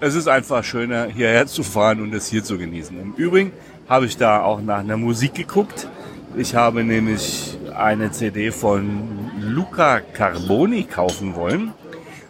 es 0.00 0.14
ist 0.14 0.28
einfach 0.28 0.64
schöner, 0.64 1.06
hierher 1.06 1.46
zu 1.46 1.62
fahren 1.62 2.02
und 2.02 2.12
es 2.12 2.28
hier 2.28 2.44
zu 2.44 2.58
genießen. 2.58 3.00
Im 3.00 3.14
Übrigen 3.14 3.52
habe 3.88 4.04
ich 4.04 4.18
da 4.18 4.42
auch 4.42 4.60
nach 4.60 4.80
einer 4.80 4.98
Musik 4.98 5.32
geguckt. 5.34 5.88
Ich 6.36 6.54
habe 6.54 6.84
nämlich 6.84 7.56
eine 7.74 8.10
CD 8.10 8.52
von 8.52 9.21
Luca 9.44 10.00
Carboni 10.00 10.84
kaufen 10.84 11.34
wollen, 11.34 11.72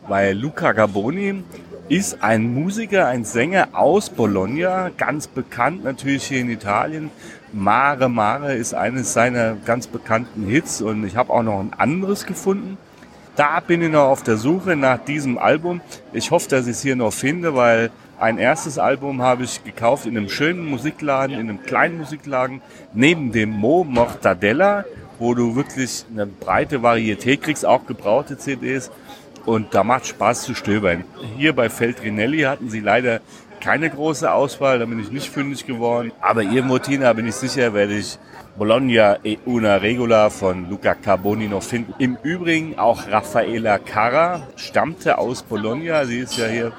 weil 0.09 0.35
Luca 0.35 0.73
Carboni 0.73 1.45
ist 1.91 2.23
ein 2.23 2.55
Musiker, 2.55 3.07
ein 3.07 3.27
Sänger 3.27 3.69
aus 3.73 4.09
Bologna, 4.09 4.91
ganz 4.97 5.27
bekannt 5.27 5.85
natürlich 5.85 6.25
hier 6.25 6.41
in 6.41 6.49
Italien. 6.49 7.11
Mare 7.53 8.09
Mare 8.09 8.55
ist 8.55 8.73
eines 8.73 9.13
seiner 9.13 9.57
ganz 9.57 9.89
bekannten 9.89 10.47
Hits 10.47 10.81
und 10.81 11.05
ich 11.05 11.17
habe 11.17 11.35
auch 11.35 11.43
noch 11.43 11.61
ein 11.61 11.75
anderes 11.77 12.25
gefunden. 12.25 12.79
Da 13.37 13.61
bin 13.61 13.83
ich 13.83 13.91
noch 13.91 14.09
auf 14.09 14.23
der 14.23 14.39
Suche 14.39 14.75
nach 14.75 14.99
diesem 14.99 15.37
Album. 15.37 15.83
Ich 16.15 16.31
hoffe, 16.31 16.49
dass 16.49 16.67
ich 16.67 16.73
es 16.73 16.83
hier 16.83 16.97
noch 16.97 17.13
finde, 17.13 17.55
weil 17.55 17.91
ein 18.19 18.39
erstes 18.39 18.79
Album 18.79 19.21
habe 19.21 19.45
ich 19.45 19.63
gekauft 19.63 20.07
in 20.07 20.17
einem 20.17 20.31
schönen 20.31 20.65
Musikladen, 20.65 21.35
in 21.35 21.51
einem 21.51 21.63
kleinen 21.63 21.99
Musikladen, 21.99 22.63
neben 22.95 23.33
dem 23.33 23.51
Mo 23.51 23.85
Mortadella, 23.85 24.85
wo 25.23 25.35
du 25.35 25.55
wirklich 25.55 26.05
eine 26.13 26.27
breite 26.27 26.83
Varietät 26.83 27.43
kriegst, 27.43 27.65
auch 27.65 27.87
gebrauchte 27.87 28.37
CDs. 28.37 28.91
Und 29.47 29.73
da 29.73 29.85
macht 29.85 30.07
Spaß 30.07 30.43
zu 30.43 30.55
stöbern. 30.55 31.05
Hier 31.37 31.55
bei 31.55 31.69
Feltrinelli 31.69 32.41
hatten 32.43 32.71
sie 32.71 32.81
leider 32.81 33.21
keine 33.61 33.89
große 33.89 34.31
Auswahl, 34.31 34.81
da 34.81 34.87
bin 34.87 34.99
ich 34.99 35.13
nicht 35.13 35.31
fündig 35.31 35.65
geworden. 35.65 36.11
Aber 36.21 36.43
irgendwo, 36.43 36.79
Tina, 36.79 37.13
bin 37.13 37.29
ich 37.29 37.37
sicher, 37.37 37.73
werde 37.73 37.95
ich 37.95 38.19
Bologna 38.57 39.19
e 39.23 39.39
una 39.47 39.77
regola 39.77 40.29
von 40.29 40.69
Luca 40.69 40.95
Carboni 40.95 41.47
noch 41.47 41.63
finden. 41.63 41.95
Im 41.99 42.19
Übrigen 42.25 42.79
auch 42.79 43.09
Raffaella 43.09 43.79
Carra 43.79 44.43
stammte 44.57 45.19
aus 45.19 45.45
Bologna. 45.45 46.05
Sie 46.05 46.19
ist 46.19 46.37
ja 46.37 46.47
hier 46.47 46.73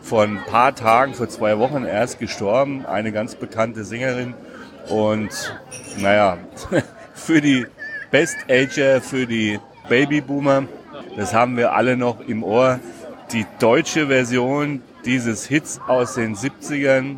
vor 0.00 0.22
ein 0.22 0.40
paar 0.46 0.74
Tagen, 0.74 1.12
vor 1.12 1.28
zwei 1.28 1.58
Wochen 1.58 1.84
erst 1.84 2.18
gestorben. 2.18 2.86
Eine 2.86 3.12
ganz 3.12 3.34
bekannte 3.34 3.84
Sängerin. 3.84 4.32
Und 4.88 5.54
naja, 5.98 6.38
für 7.14 7.42
die 7.42 7.66
Best 8.12 8.36
Ager, 8.46 9.00
für 9.00 9.26
die 9.26 9.58
Babyboomer, 9.88 10.64
das 11.16 11.32
haben 11.32 11.56
wir 11.56 11.72
alle 11.72 11.96
noch 11.96 12.20
im 12.20 12.44
Ohr. 12.44 12.78
Die 13.32 13.46
deutsche 13.58 14.08
Version 14.08 14.82
dieses 15.06 15.46
Hits 15.46 15.80
aus 15.88 16.16
den 16.16 16.36
70ern, 16.36 17.16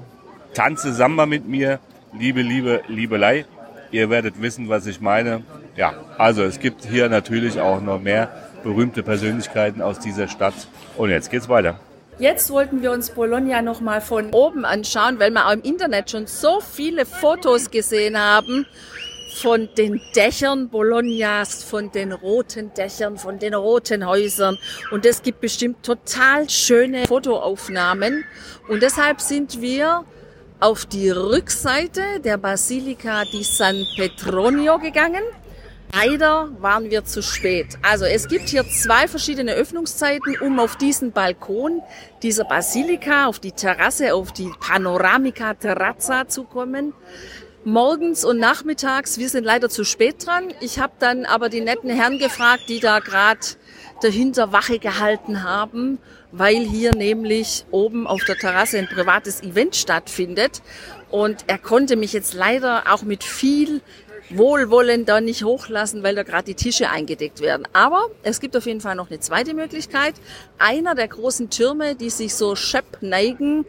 Tanze 0.55 0.93
Samba 0.93 1.27
mit 1.27 1.49
mir, 1.49 1.81
Liebe, 2.17 2.43
Liebe, 2.43 2.83
Liebelei. 2.87 3.45
Ihr 3.91 4.09
werdet 4.09 4.41
wissen, 4.41 4.69
was 4.69 4.87
ich 4.87 5.01
meine. 5.01 5.43
Ja, 5.75 5.95
also 6.17 6.45
es 6.45 6.61
gibt 6.61 6.85
hier 6.85 7.09
natürlich 7.09 7.59
auch 7.59 7.81
noch 7.81 8.01
mehr 8.01 8.31
berühmte 8.63 9.03
Persönlichkeiten 9.03 9.83
aus 9.83 9.99
dieser 9.99 10.29
Stadt. 10.29 10.55
Und 10.97 11.11
jetzt 11.11 11.29
geht's 11.29 11.49
weiter. 11.49 11.81
Jetzt 12.21 12.51
wollten 12.51 12.83
wir 12.83 12.93
uns 12.93 13.11
Bologna 13.11 13.63
noch 13.63 13.81
mal 13.81 14.01
von 14.01 14.31
oben 14.31 14.65
anschauen, 14.65 15.19
weil 15.19 15.33
wir 15.33 15.49
auch 15.49 15.55
im 15.55 15.63
Internet 15.63 16.13
schon 16.13 16.29
so 16.29 16.61
viele 16.61 17.05
Fotos 17.05 17.73
gesehen 17.73 18.17
haben 18.17 18.65
von 19.35 19.69
den 19.77 20.01
Dächern 20.15 20.69
Bolognas, 20.69 21.65
von 21.65 21.91
den 21.91 22.13
roten 22.13 22.73
Dächern, 22.75 23.19
von 23.19 23.39
den 23.39 23.55
roten 23.55 24.07
Häusern. 24.07 24.59
Und 24.91 25.05
es 25.05 25.23
gibt 25.23 25.41
bestimmt 25.41 25.83
total 25.83 26.49
schöne 26.49 27.07
Fotoaufnahmen. 27.07 28.25
Und 28.69 28.83
deshalb 28.83 29.21
sind 29.21 29.61
wir 29.61 30.05
auf 30.61 30.87
die 30.87 31.11
Rückseite 31.11 32.21
der 32.25 32.39
Basilika 32.39 33.25
di 33.25 33.43
San 33.43 33.85
Petronio 33.97 34.79
gegangen. 34.79 35.23
Leider 35.93 36.49
waren 36.59 36.91
wir 36.91 37.05
zu 37.05 37.23
spät. 37.23 37.79
Also 37.83 38.05
es 38.05 38.27
gibt 38.27 38.49
hier 38.49 38.65
zwei 38.69 39.07
verschiedene 39.07 39.53
Öffnungszeiten, 39.53 40.37
um 40.41 40.59
auf 40.59 40.77
diesen 40.77 41.13
Balkon 41.13 41.83
dieser 42.23 42.45
Basilika, 42.45 43.27
auf 43.27 43.39
die 43.39 43.53
Terrasse, 43.53 44.15
auf 44.15 44.33
die 44.33 44.51
Panoramica 44.59 45.55
Terrazza 45.55 46.27
zu 46.27 46.45
kommen. 46.45 46.95
Morgens 47.65 48.25
und 48.25 48.39
nachmittags. 48.39 49.19
Wir 49.19 49.29
sind 49.29 49.45
leider 49.45 49.69
zu 49.69 49.85
spät 49.85 50.27
dran. 50.27 50.53
Ich 50.61 50.79
habe 50.79 50.93
dann 50.99 51.25
aber 51.25 51.49
die 51.49 51.61
netten 51.61 51.91
Herren 51.91 52.19
gefragt, 52.19 52.65
die 52.69 52.81
da 52.81 52.99
gerade 52.99 53.41
dahinter 54.03 54.53
Wache 54.53 54.79
gehalten 54.79 55.43
haben, 55.43 55.99
weil 56.31 56.63
hier 56.63 56.95
nämlich 56.95 57.65
oben 57.71 58.07
auf 58.07 58.23
der 58.25 58.37
Terrasse 58.37 58.79
ein 58.79 58.89
privates 58.89 59.43
Event 59.43 59.77
stattfindet. 59.77 60.63
Und 61.11 61.45
er 61.47 61.59
konnte 61.59 61.97
mich 61.97 62.13
jetzt 62.13 62.35
leider 62.35 62.93
auch 62.93 63.03
mit 63.03 63.25
viel 63.25 63.81
Wohlwollen 64.31 65.05
da 65.05 65.21
nicht 65.21 65.45
hochlassen, 65.45 66.03
weil 66.03 66.15
da 66.15 66.23
gerade 66.23 66.45
die 66.45 66.55
Tische 66.55 66.91
eingedeckt 66.91 67.41
werden. 67.41 67.69
Aber 67.73 68.07
es 68.23 68.41
gibt 68.41 68.57
auf 68.57 68.67
jeden 68.67 68.81
Fall 68.81 68.95
noch 68.95 69.11
eine 69.11 69.21
zweite 69.21 69.55
Möglichkeit. 69.55 70.15
Einer 70.59 70.95
der 70.95 71.09
großen 71.09 71.51
Türme, 71.51 71.95
die 71.95 72.11
sich 72.11 72.35
so 72.35 72.57
schepp 72.57 72.99
neigen, 73.01 73.67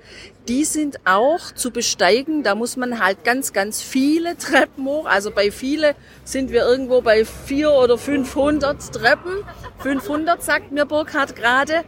die 0.47 0.63
sind 0.63 0.99
auch 1.05 1.51
zu 1.53 1.71
besteigen. 1.71 2.43
Da 2.43 2.55
muss 2.55 2.77
man 2.77 3.03
halt 3.03 3.23
ganz, 3.23 3.51
ganz 3.51 3.81
viele 3.81 4.37
Treppen 4.37 4.85
hoch. 4.85 5.05
Also 5.05 5.31
bei 5.31 5.51
viele 5.51 5.95
sind 6.23 6.51
wir 6.51 6.65
irgendwo 6.65 7.01
bei 7.01 7.25
vier 7.25 7.71
oder 7.71 7.97
500 7.97 8.93
Treppen. 8.93 9.43
500 9.79 10.41
sagt 10.41 10.71
mir 10.71 10.85
Burkhard 10.85 11.35
gerade. 11.35 11.83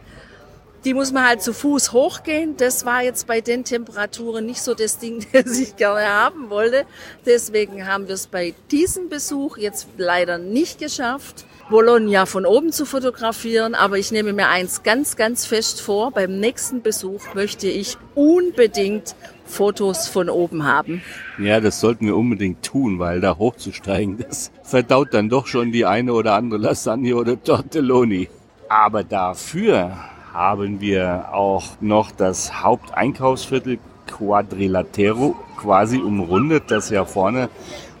Die 0.84 0.94
muss 0.94 1.12
man 1.12 1.26
halt 1.26 1.42
zu 1.42 1.52
Fuß 1.52 1.92
hochgehen. 1.92 2.56
Das 2.56 2.86
war 2.86 3.02
jetzt 3.02 3.26
bei 3.26 3.40
den 3.40 3.64
Temperaturen 3.64 4.46
nicht 4.46 4.62
so 4.62 4.74
das 4.74 4.98
Ding, 4.98 5.26
das 5.32 5.58
ich 5.58 5.76
gerne 5.76 6.06
haben 6.06 6.50
wollte. 6.50 6.84
Deswegen 7.26 7.86
haben 7.86 8.06
wir 8.06 8.14
es 8.14 8.28
bei 8.28 8.54
diesem 8.70 9.08
Besuch 9.08 9.58
jetzt 9.58 9.88
leider 9.96 10.38
nicht 10.38 10.78
geschafft, 10.78 11.46
Bologna 11.68 12.26
von 12.26 12.46
oben 12.46 12.70
zu 12.70 12.86
fotografieren. 12.86 13.74
Aber 13.74 13.98
ich 13.98 14.12
nehme 14.12 14.32
mir 14.32 14.48
eins 14.48 14.84
ganz, 14.84 15.16
ganz 15.16 15.46
fest 15.46 15.80
vor. 15.80 16.12
Beim 16.12 16.38
nächsten 16.38 16.80
Besuch 16.80 17.34
möchte 17.34 17.66
ich 17.66 17.96
unbedingt 18.14 19.16
Fotos 19.44 20.06
von 20.06 20.30
oben 20.30 20.64
haben. 20.64 21.02
Ja, 21.38 21.60
das 21.60 21.80
sollten 21.80 22.06
wir 22.06 22.16
unbedingt 22.16 22.62
tun, 22.62 22.98
weil 22.98 23.20
da 23.20 23.36
hochzusteigen, 23.36 24.18
das 24.18 24.52
verdaut 24.62 25.12
dann 25.12 25.28
doch 25.28 25.46
schon 25.46 25.72
die 25.72 25.86
eine 25.86 26.12
oder 26.12 26.34
andere 26.34 26.60
Lasagne 26.60 27.16
oder 27.16 27.42
Tortelloni. 27.42 28.28
Aber 28.68 29.02
dafür 29.02 29.96
haben 30.32 30.80
wir 30.80 31.26
auch 31.32 31.64
noch 31.80 32.10
das 32.10 32.62
Haupteinkaufsviertel 32.62 33.78
Quadrilatero 34.06 35.36
quasi 35.56 35.98
umrundet, 35.98 36.64
das 36.70 36.90
ja 36.90 37.04
vorne 37.04 37.48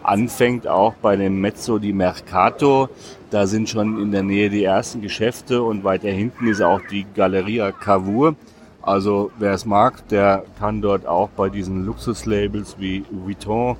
anfängt 0.02 0.66
auch 0.66 0.94
bei 0.94 1.16
dem 1.16 1.40
Mezzo 1.40 1.78
di 1.78 1.92
Mercato. 1.92 2.88
Da 3.30 3.46
sind 3.46 3.68
schon 3.68 4.00
in 4.00 4.10
der 4.10 4.22
Nähe 4.22 4.48
die 4.48 4.64
ersten 4.64 5.02
Geschäfte 5.02 5.62
und 5.62 5.84
weiter 5.84 6.08
hinten 6.08 6.46
ist 6.46 6.62
auch 6.62 6.80
die 6.90 7.04
Galleria 7.14 7.72
Cavour. 7.72 8.34
Also 8.80 9.30
wer 9.38 9.52
es 9.52 9.66
mag, 9.66 10.08
der 10.08 10.44
kann 10.58 10.80
dort 10.80 11.06
auch 11.06 11.28
bei 11.28 11.50
diesen 11.50 11.84
Luxuslabels 11.84 12.76
wie 12.78 13.04
Vuitton 13.10 13.76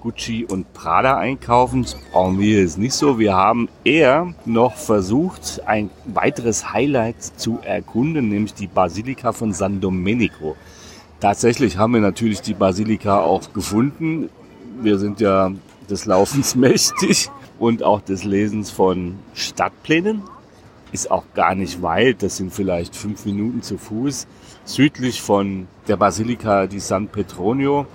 Gucci 0.00 0.44
und 0.44 0.72
Prada 0.72 1.16
einkaufen. 1.18 1.82
Das 1.82 1.96
brauchen 2.12 2.38
wir 2.38 2.60
jetzt 2.60 2.78
nicht 2.78 2.94
so. 2.94 3.18
Wir 3.18 3.34
haben 3.34 3.68
eher 3.84 4.34
noch 4.44 4.74
versucht, 4.74 5.62
ein 5.66 5.90
weiteres 6.06 6.72
Highlight 6.72 7.22
zu 7.22 7.58
erkunden, 7.62 8.28
nämlich 8.28 8.54
die 8.54 8.66
Basilika 8.66 9.32
von 9.32 9.52
San 9.52 9.80
Domenico. 9.80 10.56
Tatsächlich 11.20 11.76
haben 11.76 11.94
wir 11.94 12.00
natürlich 12.00 12.40
die 12.40 12.54
Basilika 12.54 13.20
auch 13.20 13.52
gefunden. 13.52 14.30
Wir 14.80 14.98
sind 14.98 15.20
ja 15.20 15.52
des 15.88 16.06
Laufens 16.06 16.54
mächtig 16.54 17.30
und 17.58 17.82
auch 17.82 18.00
des 18.00 18.24
Lesens 18.24 18.70
von 18.70 19.16
Stadtplänen. 19.34 20.22
Ist 20.92 21.10
auch 21.10 21.24
gar 21.34 21.54
nicht 21.54 21.82
weit, 21.82 22.22
das 22.22 22.38
sind 22.38 22.52
vielleicht 22.52 22.96
fünf 22.96 23.24
Minuten 23.24 23.62
zu 23.62 23.78
Fuß, 23.78 24.26
südlich 24.64 25.22
von 25.22 25.68
der 25.86 25.96
Basilika 25.96 26.66
di 26.66 26.80
San 26.80 27.06
Petronio. 27.06 27.86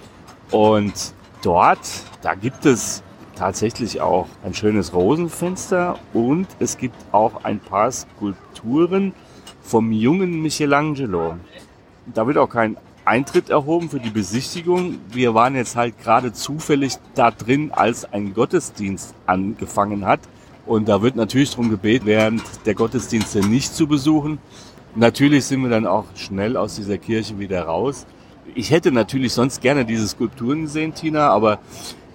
Und 0.52 0.94
dort, 1.46 1.80
da 2.22 2.34
gibt 2.34 2.66
es 2.66 3.04
tatsächlich 3.36 4.02
auch 4.02 4.28
ein 4.44 4.54
schönes 4.54 4.94
Rosenfenster 4.94 6.00
und 6.14 6.48
es 6.60 6.78
gibt 6.78 6.96
auch 7.12 7.44
ein 7.44 7.60
paar 7.60 7.92
Skulpturen 7.92 9.14
vom 9.62 9.92
jungen 9.92 10.42
Michelangelo. 10.42 11.36
Da 12.14 12.26
wird 12.26 12.38
auch 12.38 12.50
kein 12.50 12.78
Eintritt 13.04 13.50
erhoben 13.50 13.90
für 13.90 14.00
die 14.00 14.10
Besichtigung. 14.10 15.00
Wir 15.12 15.36
waren 15.36 15.56
jetzt 15.56 15.76
halt 15.76 16.00
gerade 16.02 16.34
zufällig 16.34 16.96
da 17.14 17.30
drin, 17.30 17.72
als 17.72 18.12
ein 18.12 18.34
Gottesdienst 18.34 19.14
angefangen 19.28 20.06
hat. 20.06 20.22
Und 20.66 20.90
da 20.90 21.04
wird 21.04 21.16
natürlich 21.16 21.52
darum 21.52 21.70
gebeten, 21.70 22.08
während 22.08 22.42
der 22.66 22.74
Gottesdienste 22.74 23.42
nicht 23.42 23.76
zu 23.76 23.86
besuchen. 23.86 24.40
Natürlich 24.96 25.46
sind 25.46 25.62
wir 25.62 25.70
dann 25.70 25.86
auch 25.86 26.06
schnell 26.16 26.58
aus 26.58 26.76
dieser 26.76 26.98
Kirche 26.98 27.38
wieder 27.38 27.64
raus 27.64 28.08
ich 28.54 28.72
hätte 28.72 28.92
natürlich 28.92 29.34
sonst 29.34 29.62
gerne 29.62 29.86
diese 29.86 30.08
Skulpturen 30.08 30.64
gesehen, 30.64 30.94
Tina, 30.94 31.30
aber 31.30 31.60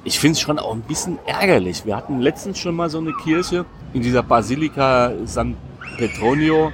ich 0.05 0.19
finde 0.19 0.33
es 0.33 0.41
schon 0.41 0.59
auch 0.59 0.73
ein 0.73 0.83
bisschen 0.83 1.19
ärgerlich. 1.27 1.85
Wir 1.85 1.97
hatten 1.97 2.21
letztens 2.21 2.59
schon 2.59 2.75
mal 2.75 2.89
so 2.89 2.99
eine 2.99 3.13
Kirche 3.13 3.67
in 3.93 4.03
dieser 4.03 4.23
Basilika 4.23 5.13
San 5.25 5.57
Petronio. 5.99 6.73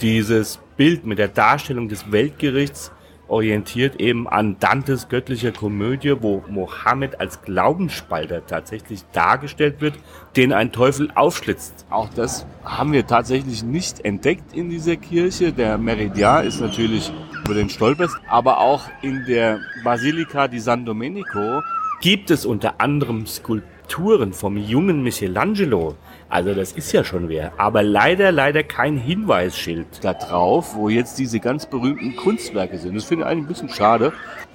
Dieses 0.00 0.58
Bild 0.76 1.06
mit 1.06 1.18
der 1.18 1.28
Darstellung 1.28 1.88
des 1.88 2.12
Weltgerichts 2.12 2.92
orientiert 3.28 4.00
eben 4.00 4.26
an 4.26 4.56
Dantes 4.58 5.08
göttlicher 5.08 5.52
Komödie, 5.52 6.16
wo 6.20 6.42
Mohammed 6.48 7.20
als 7.20 7.42
Glaubensspalter 7.42 8.46
tatsächlich 8.46 9.04
dargestellt 9.12 9.80
wird, 9.80 9.94
den 10.36 10.52
ein 10.52 10.72
Teufel 10.72 11.10
aufschlitzt. 11.14 11.86
Auch 11.90 12.08
das 12.08 12.46
haben 12.64 12.92
wir 12.92 13.06
tatsächlich 13.06 13.62
nicht 13.62 14.04
entdeckt 14.04 14.54
in 14.54 14.70
dieser 14.70 14.96
Kirche. 14.96 15.52
Der 15.52 15.78
Meridian 15.78 16.46
ist 16.46 16.60
natürlich 16.60 17.12
über 17.44 17.54
den 17.54 17.70
stolperst, 17.70 18.16
aber 18.28 18.58
auch 18.58 18.82
in 19.02 19.24
der 19.26 19.60
Basilika 19.84 20.48
di 20.48 20.58
San 20.58 20.84
Domenico 20.84 21.62
gibt 22.00 22.30
es 22.30 22.46
unter 22.46 22.80
anderem 22.80 23.26
Skulpturen 23.26 24.32
vom 24.32 24.56
jungen 24.56 25.02
Michelangelo, 25.02 25.96
also 26.30 26.52
das 26.54 26.72
ist 26.72 26.92
ja 26.92 27.04
schon 27.04 27.28
wer. 27.28 27.52
Aber 27.56 27.82
leider, 27.82 28.32
leider 28.32 28.62
kein 28.62 28.98
Hinweisschild 28.98 29.86
da 30.02 30.12
drauf, 30.12 30.74
wo 30.74 30.88
jetzt 30.88 31.18
diese 31.18 31.40
ganz 31.40 31.66
berühmten 31.66 32.16
Kunstwerke 32.16 32.78
sind. 32.78 32.94
Das 32.96 33.04
finde 33.04 33.24
ich 33.24 33.30
eigentlich 33.30 33.44
ein 33.44 33.48
bisschen 33.48 33.68
schade. 33.70 34.12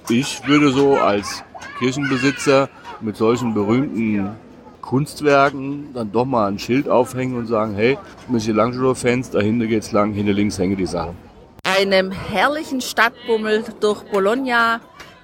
Ich 0.08 0.46
würde 0.46 0.70
so 0.70 0.96
als 0.96 1.42
Kirchenbesitzer 1.78 2.68
mit 3.00 3.16
solchen 3.16 3.54
berühmten 3.54 4.36
Kunstwerken 4.82 5.92
dann 5.94 6.12
doch 6.12 6.26
mal 6.26 6.46
ein 6.46 6.58
Schild 6.58 6.88
aufhängen 6.88 7.36
und 7.36 7.46
sagen, 7.46 7.74
hey, 7.74 7.98
Michelangelo-Fans, 8.28 9.30
da 9.30 9.40
hinten 9.40 9.66
geht's 9.66 9.90
lang, 9.92 10.12
hinter 10.12 10.32
links 10.32 10.58
hängen 10.58 10.76
die 10.76 10.86
Sachen. 10.86 11.16
Einem 11.64 12.10
herrlichen 12.10 12.80
Stadtbummel 12.82 13.64
durch 13.80 14.02
Bologna 14.12 14.80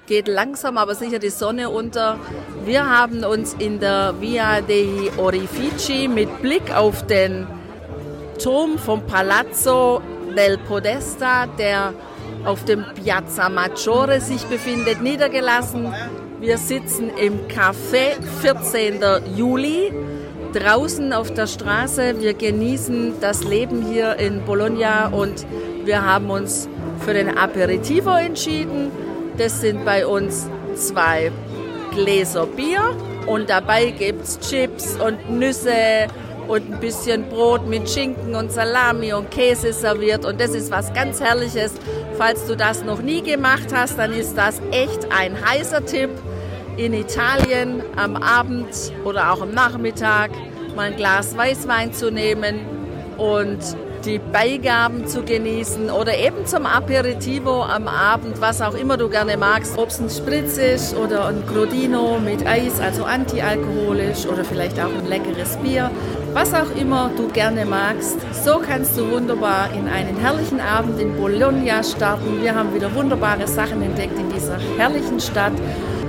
geht 0.07 0.27
langsam 0.27 0.77
aber 0.77 0.95
sicher 0.95 1.19
die 1.19 1.29
Sonne 1.29 1.69
unter. 1.69 2.17
Wir 2.65 2.89
haben 2.89 3.23
uns 3.23 3.53
in 3.53 3.79
der 3.79 4.15
Via 4.19 4.61
dei 4.61 5.11
Orifici 5.17 6.07
mit 6.07 6.41
Blick 6.41 6.75
auf 6.75 7.05
den 7.07 7.47
Turm 8.41 8.77
vom 8.77 9.05
Palazzo 9.05 10.01
del 10.35 10.57
Podesta, 10.57 11.45
der 11.45 11.93
auf 12.45 12.65
dem 12.65 12.85
Piazza 12.95 13.49
Maggiore 13.49 14.19
sich 14.19 14.43
befindet, 14.45 15.01
niedergelassen. 15.01 15.93
Wir 16.39 16.57
sitzen 16.57 17.11
im 17.17 17.47
Café 17.47 18.19
14. 18.41 18.99
Juli 19.37 19.93
draußen 20.53 21.13
auf 21.13 21.31
der 21.33 21.47
Straße. 21.47 22.19
Wir 22.19 22.33
genießen 22.33 23.13
das 23.21 23.43
Leben 23.43 23.85
hier 23.85 24.15
in 24.17 24.43
Bologna 24.43 25.07
und 25.09 25.45
wir 25.85 26.03
haben 26.03 26.29
uns 26.29 26.67
für 27.05 27.13
den 27.13 27.37
Aperitivo 27.37 28.09
entschieden. 28.11 28.91
Das 29.41 29.59
sind 29.59 29.83
bei 29.85 30.05
uns 30.05 30.47
zwei 30.75 31.31
Gläser 31.95 32.45
Bier 32.45 32.95
und 33.25 33.49
dabei 33.49 33.89
gibt 33.89 34.21
es 34.21 34.39
Chips 34.39 34.95
und 35.03 35.31
Nüsse 35.31 36.05
und 36.47 36.71
ein 36.71 36.79
bisschen 36.79 37.27
Brot 37.27 37.65
mit 37.65 37.89
Schinken 37.89 38.35
und 38.35 38.51
Salami 38.51 39.13
und 39.13 39.31
Käse 39.31 39.73
serviert 39.73 40.25
und 40.25 40.39
das 40.39 40.51
ist 40.51 40.69
was 40.69 40.93
ganz 40.93 41.19
Herrliches. 41.19 41.73
Falls 42.19 42.45
du 42.45 42.55
das 42.55 42.83
noch 42.83 43.01
nie 43.01 43.23
gemacht 43.23 43.69
hast, 43.73 43.97
dann 43.97 44.13
ist 44.13 44.37
das 44.37 44.61
echt 44.69 45.07
ein 45.11 45.35
heißer 45.43 45.87
Tipp 45.87 46.11
in 46.77 46.93
Italien 46.93 47.81
am 47.95 48.17
Abend 48.17 48.69
oder 49.05 49.33
auch 49.33 49.41
am 49.41 49.55
Nachmittag 49.55 50.29
mal 50.75 50.91
ein 50.91 50.97
Glas 50.97 51.35
Weißwein 51.35 51.93
zu 51.93 52.11
nehmen 52.11 52.59
und 53.17 53.57
die 54.05 54.19
Beigaben 54.19 55.07
zu 55.07 55.23
genießen 55.23 55.89
oder 55.89 56.17
eben 56.17 56.45
zum 56.45 56.65
Aperitivo 56.65 57.63
am 57.63 57.87
Abend, 57.87 58.41
was 58.41 58.61
auch 58.61 58.73
immer 58.73 58.97
du 58.97 59.09
gerne 59.09 59.37
magst. 59.37 59.77
Ob 59.77 59.89
es 59.89 59.99
ein 59.99 60.09
Spritz 60.09 60.57
ist 60.57 60.95
oder 60.95 61.27
ein 61.27 61.43
Crodino 61.45 62.19
mit 62.19 62.45
Eis, 62.45 62.79
also 62.79 63.03
antialkoholisch 63.03 64.25
oder 64.25 64.43
vielleicht 64.43 64.79
auch 64.79 64.89
ein 64.89 65.07
leckeres 65.07 65.57
Bier. 65.57 65.91
Was 66.33 66.53
auch 66.53 66.75
immer 66.79 67.11
du 67.17 67.27
gerne 67.27 67.65
magst, 67.65 68.17
so 68.43 68.59
kannst 68.59 68.97
du 68.97 69.11
wunderbar 69.11 69.69
in 69.73 69.87
einen 69.87 70.17
herrlichen 70.17 70.61
Abend 70.61 70.99
in 70.99 71.15
Bologna 71.17 71.83
starten. 71.83 72.41
Wir 72.41 72.55
haben 72.55 72.73
wieder 72.73 72.93
wunderbare 72.95 73.47
Sachen 73.47 73.81
entdeckt 73.81 74.17
in 74.17 74.31
dieser 74.31 74.57
herrlichen 74.77 75.19
Stadt 75.19 75.53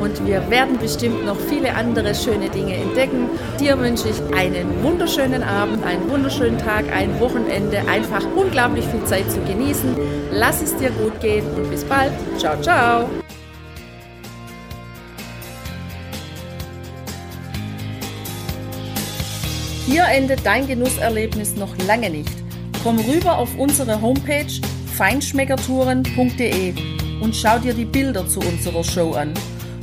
und 0.03 0.27
wir 0.27 0.51
werden 0.51 0.79
bestimmt 0.79 1.25
noch 1.25 1.39
viele 1.49 1.75
andere 1.75 2.15
schöne 2.15 2.49
Dinge 2.51 2.75
entdecken. 2.75 3.31
Dir 3.61 3.79
wünsche 3.79 4.09
ich 4.09 4.37
einen 4.37 4.83
wunderschönen 4.83 5.45
Abend, 5.45 5.85
einen 5.85 6.11
wunderschönen 6.11 6.59
Tag, 6.59 6.85
ein 6.93 7.21
Wochenende, 7.21 7.79
einfach 7.89 8.25
unglaublich 8.35 8.85
viel 8.87 9.05
Zeit 9.05 9.31
zu 9.31 9.41
genießen. 9.41 9.97
Lass 10.33 10.61
es 10.61 10.77
dir 10.77 10.91
gut 10.91 11.21
gehen 11.21 11.47
und 11.55 11.71
bis 11.71 11.85
bald. 11.85 12.13
Ciao, 12.37 12.61
ciao. 12.61 13.09
Hier 19.87 20.05
endet 20.05 20.45
dein 20.45 20.67
Genusserlebnis 20.67 21.55
noch 21.55 21.77
lange 21.87 22.11
nicht. 22.11 22.33
Komm 22.83 22.99
rüber 22.99 23.39
auf 23.39 23.57
unsere 23.57 24.01
Homepage 24.01 24.47
feinschmeckertouren.de 24.97 26.75
und 27.21 27.37
schau 27.37 27.59
dir 27.59 27.75
die 27.75 27.85
Bilder 27.85 28.27
zu 28.27 28.41
unserer 28.41 28.83
Show 28.83 29.13
an. 29.13 29.33